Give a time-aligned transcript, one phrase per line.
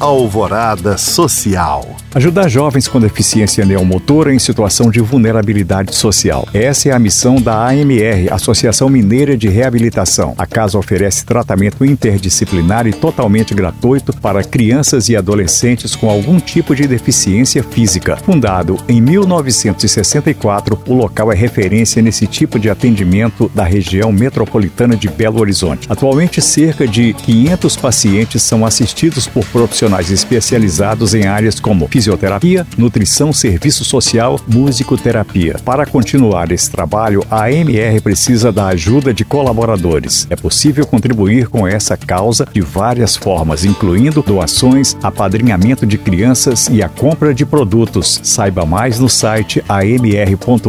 [0.00, 1.84] Alvorada Social.
[2.14, 6.46] Ajudar jovens com deficiência neomotora em situação de vulnerabilidade social.
[6.54, 10.34] Essa é a missão da AMR, Associação Mineira de Reabilitação.
[10.38, 16.76] A casa oferece tratamento interdisciplinar e totalmente gratuito para crianças e adolescentes com algum tipo
[16.76, 18.16] de deficiência física.
[18.16, 25.08] Fundado em 1964, o local é referência nesse tipo de atendimento da região metropolitana de
[25.08, 25.88] Belo Horizonte.
[25.90, 33.32] Atualmente, cerca de 500 pacientes são assistidos por profissionais especializados em áreas como fisioterapia, nutrição,
[33.32, 35.56] serviço social, musicoterapia.
[35.64, 40.26] Para continuar esse trabalho, a MR precisa da ajuda de colaboradores.
[40.30, 46.82] É possível contribuir com essa causa de várias formas, incluindo doações, apadrinhamento de crianças e
[46.82, 48.20] a compra de produtos.
[48.22, 50.68] Saiba mais no site amr.org.br.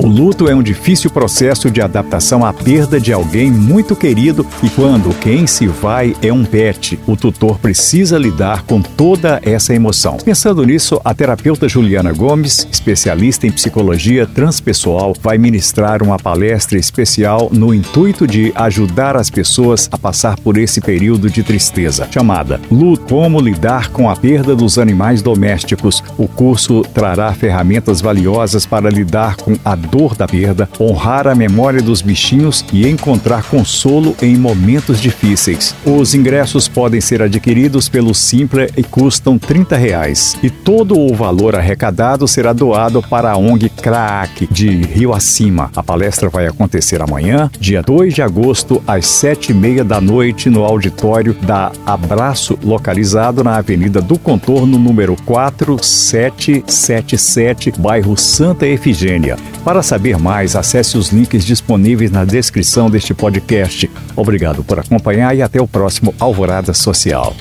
[0.00, 4.70] O luto é um difícil processo de adaptação à perda de alguém muito querido e
[4.70, 10.16] quando quem se vai é um pet, o tutor precisa lidar com toda essa emoção.
[10.18, 17.50] Pensando nisso, a terapeuta Juliana Gomes, especialista em psicologia transpessoal, vai ministrar uma palestra especial
[17.52, 23.02] no intuito de ajudar as pessoas a passar por esse período de tristeza, chamada Luto
[23.12, 26.04] Como Lidar com a Perda dos Animais Domésticos.
[26.16, 31.82] O curso trará ferramentas valiosas para lidar com a dor da perda, honrar a memória
[31.82, 35.74] dos bichinhos e encontrar consolo em momentos difíceis.
[35.84, 40.36] Os ingressos podem ser adquiridos pelo Simple e custam 30 reais.
[40.42, 45.70] E todo o valor arrecadado será doado para a ONG CRAAC de Rio Acima.
[45.74, 50.50] A palestra vai acontecer amanhã, dia 2 de agosto, às sete e meia da noite,
[50.50, 59.36] no auditório da Abraço, localizado na Avenida do Contorno, número 4777, bairro Santa Efigênia.
[59.64, 63.88] Para para saber mais, acesse os links disponíveis na descrição deste podcast.
[64.16, 67.32] Obrigado por acompanhar e até o próximo Alvorada Social.